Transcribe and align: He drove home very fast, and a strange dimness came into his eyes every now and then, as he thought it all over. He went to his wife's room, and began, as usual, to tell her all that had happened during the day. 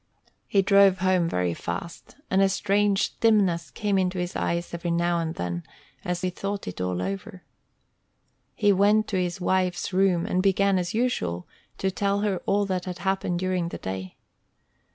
He 0.47 0.63
drove 0.63 0.97
home 0.97 1.29
very 1.29 1.53
fast, 1.53 2.15
and 2.31 2.41
a 2.41 2.49
strange 2.49 3.19
dimness 3.19 3.69
came 3.69 3.99
into 3.99 4.17
his 4.17 4.35
eyes 4.35 4.73
every 4.73 4.89
now 4.89 5.19
and 5.19 5.35
then, 5.35 5.61
as 6.03 6.21
he 6.21 6.31
thought 6.31 6.67
it 6.67 6.81
all 6.81 7.03
over. 7.03 7.43
He 8.55 8.73
went 8.73 9.07
to 9.09 9.21
his 9.21 9.39
wife's 9.39 9.93
room, 9.93 10.25
and 10.25 10.41
began, 10.41 10.79
as 10.79 10.95
usual, 10.95 11.47
to 11.77 11.91
tell 11.91 12.21
her 12.21 12.37
all 12.47 12.65
that 12.65 12.85
had 12.85 12.97
happened 12.97 13.37
during 13.37 13.69
the 13.69 13.77
day. 13.77 14.17